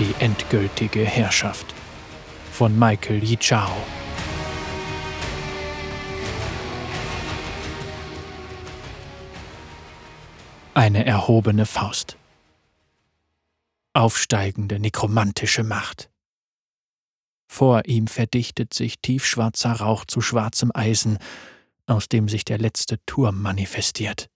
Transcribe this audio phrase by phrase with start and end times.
[0.00, 1.72] Die endgültige Herrschaft
[2.50, 3.70] von Michael Yi Chao.
[10.74, 12.16] Eine erhobene Faust.
[13.92, 16.10] Aufsteigende nekromantische Macht.
[17.46, 21.18] Vor ihm verdichtet sich tiefschwarzer Rauch zu schwarzem Eisen,
[21.86, 24.28] aus dem sich der letzte Turm manifestiert.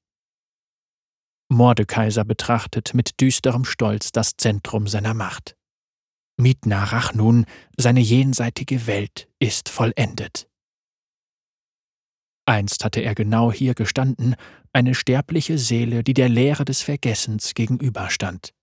[1.48, 5.56] Mordekaiser betrachtet mit düsterem Stolz das Zentrum seiner Macht.
[6.36, 10.48] Mitnarach nun, seine jenseitige Welt ist vollendet.
[12.46, 14.34] Einst hatte er genau hier gestanden,
[14.72, 18.54] eine sterbliche Seele, die der Leere des Vergessens gegenüberstand.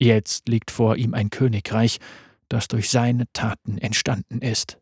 [0.00, 1.98] Jetzt liegt vor ihm ein Königreich,
[2.48, 4.78] das durch seine Taten entstanden ist.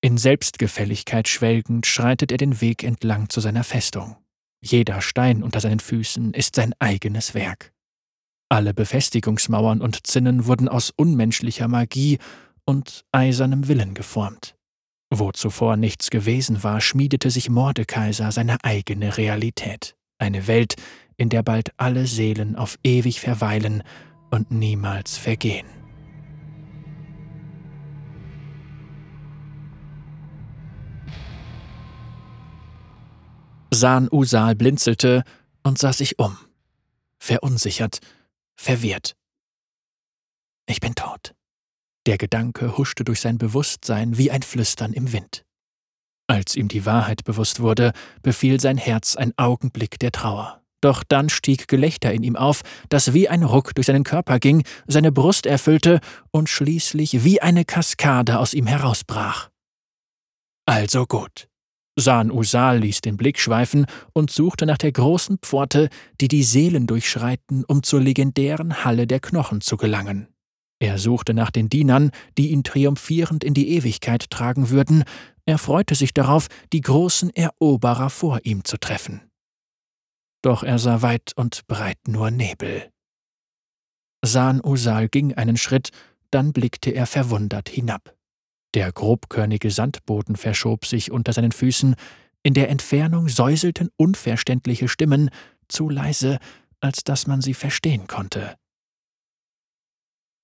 [0.00, 4.16] In Selbstgefälligkeit schwelgend schreitet er den Weg entlang zu seiner Festung.
[4.60, 7.72] Jeder Stein unter seinen Füßen ist sein eigenes Werk.
[8.48, 12.18] Alle Befestigungsmauern und Zinnen wurden aus unmenschlicher Magie
[12.64, 14.56] und eisernem Willen geformt.
[15.10, 20.74] Wo zuvor nichts gewesen war, schmiedete sich Mordekaiser seine eigene Realität, eine Welt,
[21.16, 23.82] in der bald alle Seelen auf ewig verweilen
[24.30, 25.77] und niemals vergehen.
[33.70, 35.24] San Usal blinzelte
[35.62, 36.38] und sah sich um.
[37.18, 37.98] Verunsichert,
[38.56, 39.14] verwirrt.
[40.66, 41.34] Ich bin tot.
[42.06, 45.44] Der Gedanke huschte durch sein Bewusstsein wie ein Flüstern im Wind.
[46.26, 50.62] Als ihm die Wahrheit bewusst wurde, befiel sein Herz ein Augenblick der Trauer.
[50.80, 54.62] Doch dann stieg Gelächter in ihm auf, das wie ein Ruck durch seinen Körper ging,
[54.86, 59.50] seine Brust erfüllte und schließlich wie eine Kaskade aus ihm herausbrach.
[60.66, 61.48] Also gut.
[61.98, 65.88] San Usal ließ den Blick schweifen und suchte nach der großen Pforte,
[66.20, 70.28] die die Seelen durchschreiten, um zur legendären Halle der Knochen zu gelangen.
[70.80, 75.02] Er suchte nach den Dienern, die ihn triumphierend in die Ewigkeit tragen würden,
[75.44, 79.22] er freute sich darauf, die großen Eroberer vor ihm zu treffen.
[80.42, 82.92] Doch er sah weit und breit nur Nebel.
[84.24, 85.90] San Usal ging einen Schritt,
[86.30, 88.17] dann blickte er verwundert hinab.
[88.74, 91.94] Der grobkörnige Sandboden verschob sich unter seinen Füßen,
[92.42, 95.30] in der Entfernung säuselten unverständliche Stimmen,
[95.68, 96.38] zu leise,
[96.80, 98.56] als dass man sie verstehen konnte.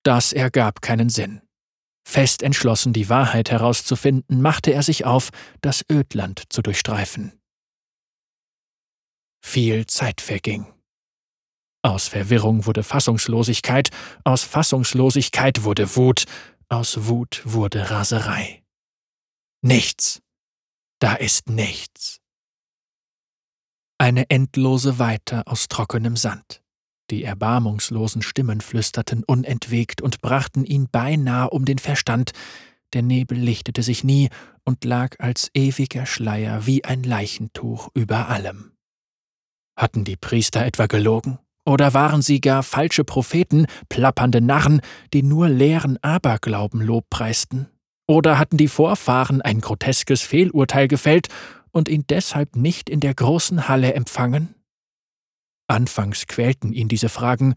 [0.03, 1.41] Das ergab keinen Sinn.
[2.07, 5.31] Fest entschlossen, die Wahrheit herauszufinden, machte er sich auf,
[5.61, 7.33] das Ödland zu durchstreifen.
[9.43, 10.67] Viel Zeit verging.
[11.81, 13.89] Aus Verwirrung wurde Fassungslosigkeit,
[14.23, 16.25] aus Fassungslosigkeit wurde Wut,
[16.69, 18.63] aus Wut wurde Raserei.
[19.61, 20.21] Nichts.
[20.99, 22.19] Da ist nichts.
[23.97, 26.61] Eine endlose Weite aus trockenem Sand.
[27.11, 32.31] Die erbarmungslosen Stimmen flüsterten unentwegt und brachten ihn beinahe um den Verstand.
[32.93, 34.29] Der Nebel lichtete sich nie
[34.63, 38.71] und lag als ewiger Schleier wie ein Leichentuch über allem.
[39.77, 41.37] Hatten die Priester etwa gelogen?
[41.65, 44.81] Oder waren sie gar falsche Propheten, plappernde Narren,
[45.13, 47.67] die nur leeren Aberglauben lobpreisten?
[48.07, 51.29] Oder hatten die Vorfahren ein groteskes Fehlurteil gefällt
[51.71, 54.53] und ihn deshalb nicht in der großen Halle empfangen?
[55.67, 57.55] Anfangs quälten ihn diese Fragen,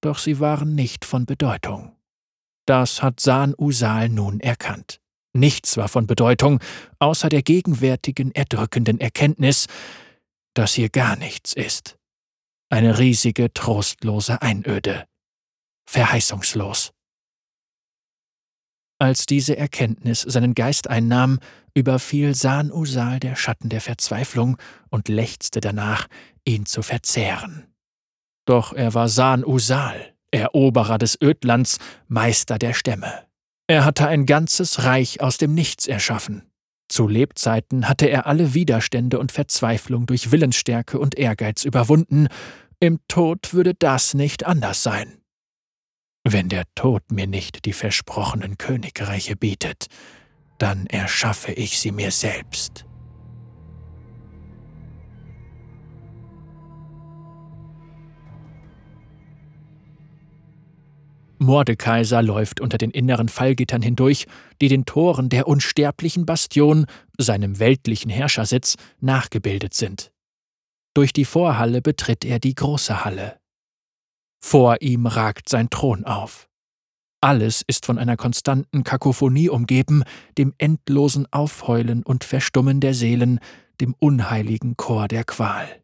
[0.00, 1.94] doch sie waren nicht von Bedeutung.
[2.66, 5.00] Das hat San Usal nun erkannt.
[5.34, 6.60] Nichts war von Bedeutung,
[6.98, 9.66] außer der gegenwärtigen erdrückenden Erkenntnis,
[10.54, 11.99] dass hier gar nichts ist.
[12.72, 15.04] Eine riesige, trostlose Einöde.
[15.88, 16.92] Verheißungslos.
[19.00, 21.40] Als diese Erkenntnis seinen Geist einnahm,
[21.74, 24.56] überfiel San Usal der Schatten der Verzweiflung
[24.88, 26.06] und lechzte danach,
[26.44, 27.66] ihn zu verzehren.
[28.46, 33.26] Doch er war San Usal, Eroberer des Ödlands, Meister der Stämme.
[33.66, 36.49] Er hatte ein ganzes Reich aus dem Nichts erschaffen.
[36.90, 42.26] Zu Lebzeiten hatte er alle Widerstände und Verzweiflung durch Willensstärke und Ehrgeiz überwunden,
[42.80, 45.22] im Tod würde das nicht anders sein.
[46.24, 49.86] Wenn der Tod mir nicht die versprochenen Königreiche bietet,
[50.58, 52.86] dann erschaffe ich sie mir selbst.
[61.40, 64.26] Mordekaiser läuft unter den inneren Fallgittern hindurch,
[64.60, 66.84] die den Toren der unsterblichen Bastion,
[67.16, 70.12] seinem weltlichen Herrschersitz, nachgebildet sind.
[70.94, 73.40] Durch die Vorhalle betritt er die große Halle.
[74.44, 76.48] Vor ihm ragt sein Thron auf.
[77.22, 80.04] Alles ist von einer konstanten Kakophonie umgeben,
[80.36, 83.40] dem endlosen Aufheulen und Verstummen der Seelen,
[83.80, 85.82] dem unheiligen Chor der Qual.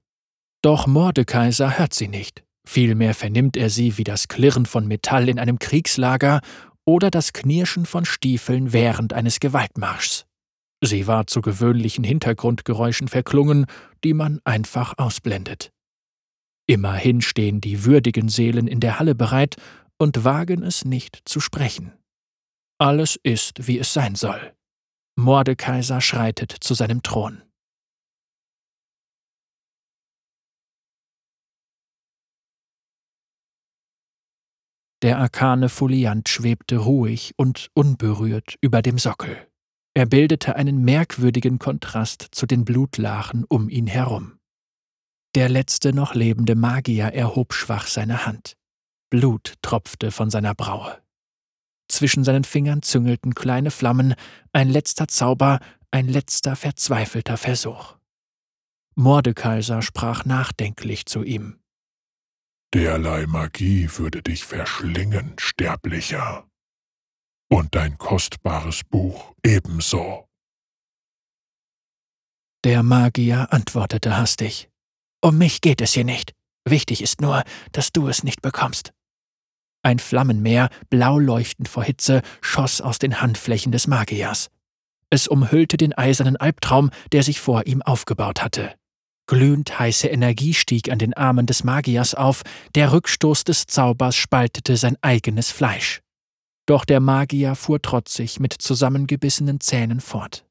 [0.63, 5.39] Doch Mordekaiser hört sie nicht Vielmehr vernimmt er sie wie das Klirren von Metall in
[5.39, 6.41] einem Kriegslager
[6.85, 10.27] oder das Knirschen von Stiefeln während eines Gewaltmarschs.
[10.83, 13.67] Sie war zu gewöhnlichen Hintergrundgeräuschen verklungen,
[14.05, 15.73] die man einfach ausblendet.
[16.67, 19.57] Immerhin stehen die würdigen Seelen in der Halle bereit
[19.99, 21.93] und wagen es nicht zu sprechen.
[22.79, 24.53] Alles ist, wie es sein soll.
[25.17, 27.43] Mordekaiser schreitet zu seinem Thron.
[35.07, 39.47] Der arkane Foliant schwebte ruhig und unberührt über dem Sockel.
[39.95, 44.41] Er bildete einen merkwürdigen Kontrast zu den Blutlachen um ihn herum.
[45.37, 48.57] Der letzte noch lebende Magier erhob schwach seine Hand.
[49.09, 51.01] Blut tropfte von seiner Braue.
[51.89, 54.17] Zwischen seinen Fingern züngelten kleine Flammen,
[54.53, 55.61] ein letzter Zauber,
[55.93, 57.97] ein letzter verzweifelter Versuch.
[58.97, 61.61] Mordekaiser sprach nachdenklich zu ihm.
[62.75, 66.47] Derlei Magie würde dich verschlingen, Sterblicher
[67.49, 70.29] und dein kostbares Buch ebenso.
[72.65, 74.69] Der Magier antwortete hastig.
[75.23, 76.33] Um mich geht es hier nicht.
[76.69, 78.93] Wichtig ist nur, dass du es nicht bekommst.
[79.83, 84.51] Ein Flammenmeer, blau leuchtend vor Hitze, schoss aus den Handflächen des Magiers.
[85.11, 88.75] Es umhüllte den eisernen Albtraum, der sich vor ihm aufgebaut hatte.
[89.27, 92.43] Glühend heiße Energie stieg an den Armen des Magiers auf,
[92.75, 96.01] der Rückstoß des Zaubers spaltete sein eigenes Fleisch.
[96.67, 100.45] Doch der Magier fuhr trotzig mit zusammengebissenen Zähnen fort.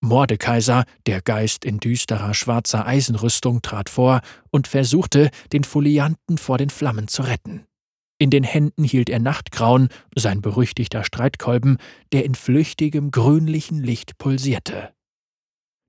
[0.00, 4.20] Mordekaiser, der Geist in düsterer schwarzer Eisenrüstung, trat vor
[4.50, 7.66] und versuchte, den Folianten vor den Flammen zu retten.
[8.18, 11.76] In den Händen hielt er Nachtgrauen, sein berüchtigter Streitkolben,
[12.12, 14.95] der in flüchtigem grünlichen Licht pulsierte.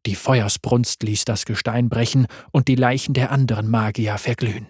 [0.07, 4.65] Die Feuersbrunst ließ das Gestein brechen und die Leichen der anderen Magier verglühen.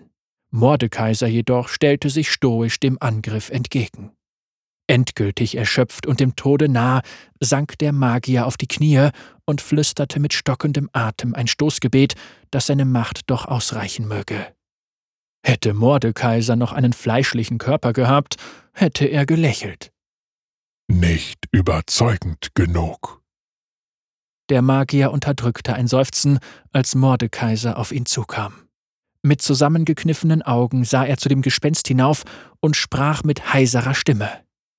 [0.49, 4.13] Mordekaiser jedoch stellte sich stoisch dem Angriff entgegen.
[4.87, 7.03] Endgültig erschöpft und dem Tode nah,
[7.39, 9.09] sank der Magier auf die Knie
[9.45, 12.15] und flüsterte mit stockendem Atem ein Stoßgebet,
[12.49, 14.55] dass seine Macht doch ausreichen möge.
[15.45, 18.37] Hätte Mordekaiser noch einen fleischlichen Körper gehabt,
[18.73, 19.91] hätte er gelächelt.
[20.87, 23.21] Nicht überzeugend genug.
[24.49, 26.39] Der Magier unterdrückte ein Seufzen,
[26.71, 28.53] als Mordekaiser auf ihn zukam.
[29.21, 32.23] Mit zusammengekniffenen Augen sah er zu dem Gespenst hinauf
[32.61, 34.29] und sprach mit heiserer Stimme.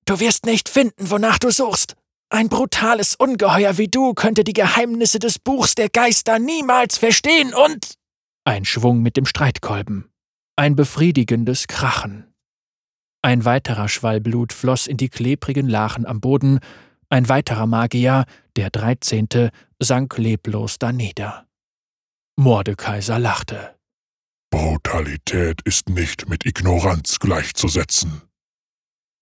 [0.06, 1.96] Du wirst nicht finden, wonach du suchst.
[2.30, 7.94] Ein brutales Ungeheuer wie du könnte die Geheimnisse des Buchs der Geister niemals verstehen und.
[8.44, 10.10] Ein Schwung mit dem Streitkolben.
[10.56, 12.32] Ein befriedigendes Krachen.
[13.22, 16.60] Ein weiterer Schwall Blut floss in die klebrigen Lachen am Boden,
[17.10, 18.24] ein weiterer Magier,
[18.56, 21.46] der Dreizehnte, sank leblos danieder.
[22.36, 23.76] Mordekaiser lachte.
[24.50, 28.22] Brutalität ist nicht mit Ignoranz gleichzusetzen.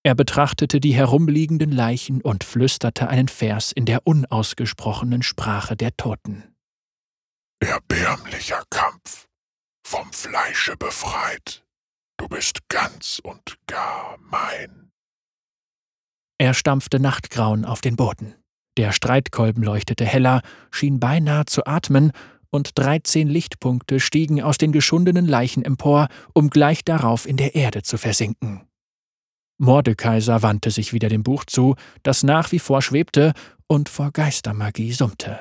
[0.03, 6.55] Er betrachtete die herumliegenden Leichen und flüsterte einen Vers in der unausgesprochenen Sprache der Toten.
[7.59, 9.27] Erbärmlicher Kampf,
[9.85, 11.65] vom Fleische befreit,
[12.17, 14.86] du bist ganz und gar mein.
[16.37, 18.35] Er stampfte Nachtgrauen auf den Boden.
[18.77, 20.41] Der Streitkolben leuchtete heller,
[20.71, 22.11] schien beinahe zu atmen,
[22.49, 27.81] und dreizehn Lichtpunkte stiegen aus den geschundenen Leichen empor, um gleich darauf in der Erde
[27.81, 28.67] zu versinken.
[29.57, 33.33] Mordekaiser wandte sich wieder dem Buch zu, das nach wie vor schwebte
[33.67, 35.39] und vor Geistermagie summte.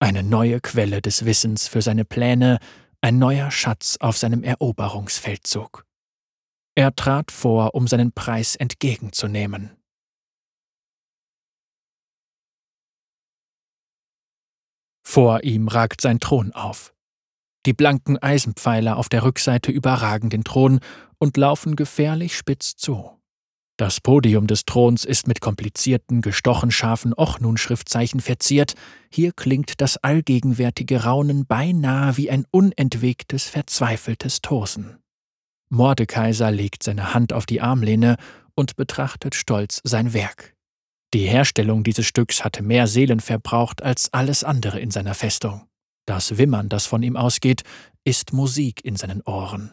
[0.00, 2.58] Eine neue Quelle des Wissens für seine Pläne,
[3.00, 5.84] ein neuer Schatz auf seinem Eroberungsfeldzug.
[6.74, 9.76] Er trat vor, um seinen Preis entgegenzunehmen.
[15.14, 16.92] Vor ihm ragt sein Thron auf.
[17.66, 20.80] Die blanken Eisenpfeiler auf der Rückseite überragen den Thron
[21.18, 23.12] und laufen gefährlich spitz zu.
[23.76, 28.74] Das Podium des Throns ist mit komplizierten, gestochen scharfen Ochnun-Schriftzeichen verziert.
[29.08, 34.98] Hier klingt das allgegenwärtige Raunen beinahe wie ein unentwegtes, verzweifeltes Tosen.
[35.68, 38.16] Mordekaiser legt seine Hand auf die Armlehne
[38.56, 40.53] und betrachtet stolz sein Werk.
[41.14, 45.68] Die Herstellung dieses Stücks hatte mehr Seelen verbraucht als alles andere in seiner Festung.
[46.06, 47.62] Das Wimmern, das von ihm ausgeht,
[48.02, 49.70] ist Musik in seinen Ohren.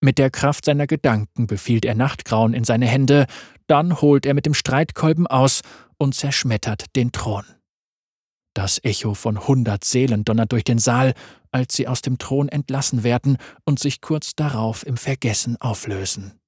[0.00, 3.26] Mit der Kraft seiner Gedanken befiehlt er Nachtgrauen in seine Hände,
[3.66, 5.62] dann holt er mit dem Streitkolben aus
[5.96, 7.44] und zerschmettert den Thron.
[8.54, 11.12] Das Echo von hundert Seelen donnert durch den Saal,
[11.50, 16.38] als sie aus dem Thron entlassen werden und sich kurz darauf im Vergessen auflösen.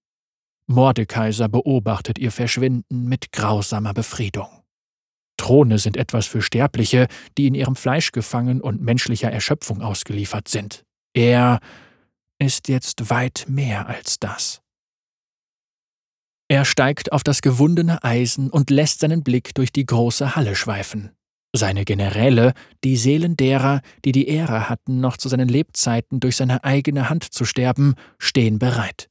[0.70, 4.48] Mordekaiser beobachtet ihr Verschwinden mit grausamer Befriedung.
[5.36, 10.84] Throne sind etwas für Sterbliche, die in ihrem Fleisch gefangen und menschlicher Erschöpfung ausgeliefert sind.
[11.12, 11.58] Er
[12.38, 14.62] ist jetzt weit mehr als das.
[16.48, 21.10] Er steigt auf das gewundene Eisen und lässt seinen Blick durch die große Halle schweifen.
[21.52, 22.52] Seine Generäle,
[22.84, 27.24] die Seelen derer, die die Ehre hatten, noch zu seinen Lebzeiten durch seine eigene Hand
[27.24, 29.09] zu sterben, stehen bereit.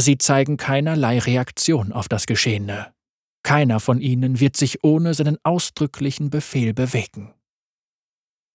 [0.00, 2.92] Sie zeigen keinerlei Reaktion auf das Geschehene.
[3.42, 7.34] Keiner von ihnen wird sich ohne seinen ausdrücklichen Befehl bewegen.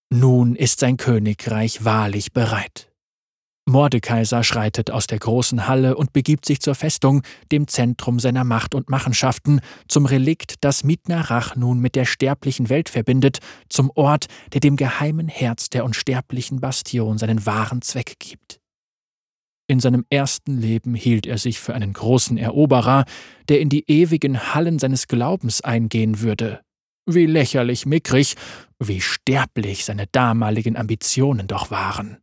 [0.10, 2.94] Nun ist sein Königreich wahrlich bereit.
[3.66, 8.74] Mordekaiser schreitet aus der großen Halle und begibt sich zur Festung, dem Zentrum seiner Macht
[8.74, 14.62] und Machenschaften, zum Relikt, das Mitnarach nun mit der sterblichen Welt verbindet, zum Ort, der
[14.62, 18.63] dem geheimen Herz der unsterblichen Bastion seinen wahren Zweck gibt.
[19.68, 23.06] In seinem ersten Leben hielt er sich für einen großen Eroberer,
[23.48, 26.62] der in die ewigen Hallen seines Glaubens eingehen würde.
[27.06, 28.36] Wie lächerlich mickrig,
[28.80, 32.18] wie sterblich seine damaligen Ambitionen doch waren.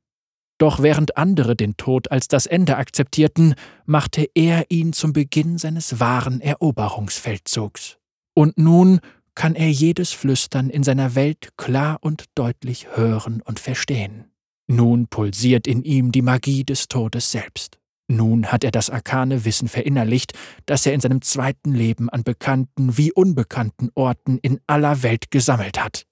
[0.59, 3.55] Doch während andere den Tod als das Ende akzeptierten,
[3.87, 7.97] machte er ihn zum Beginn seines wahren Eroberungsfeldzugs.
[8.35, 9.01] Und nun
[9.35, 14.30] kann er jedes Flüstern in seiner Welt klar und deutlich hören und verstehen.
[14.71, 17.81] Nun pulsiert in ihm die Magie des Todes selbst.
[18.07, 20.33] Nun hat er das arkane Wissen verinnerlicht,
[20.67, 25.83] das er in seinem zweiten Leben an bekannten wie unbekannten Orten in aller Welt gesammelt
[25.83, 26.07] hat.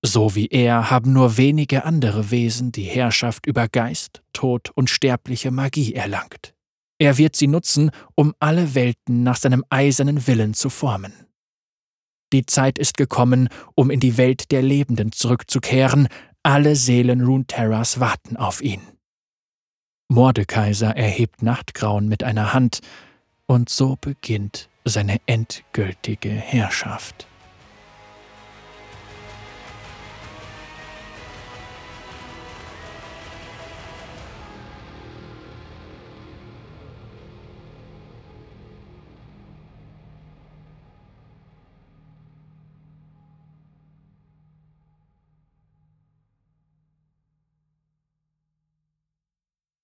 [0.00, 5.50] So wie er haben nur wenige andere Wesen die Herrschaft über Geist, Tod und sterbliche
[5.50, 6.54] Magie erlangt.
[7.00, 11.12] Er wird sie nutzen, um alle Welten nach seinem eisernen Willen zu formen.
[12.32, 16.08] Die Zeit ist gekommen, um in die Welt der Lebenden zurückzukehren,
[16.42, 18.82] alle Seelen Runeterras warten auf ihn.
[20.08, 22.80] Mordekaiser erhebt Nachtgrauen mit einer Hand,
[23.46, 27.26] und so beginnt seine endgültige Herrschaft.